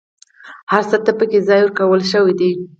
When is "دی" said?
2.39-2.51